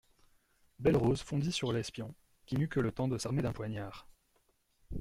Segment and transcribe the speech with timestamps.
[0.79, 2.15] Belle-Rose fondit sur l'espion,
[2.47, 4.07] qui n'eut que le temps de s'armer d'un poignard.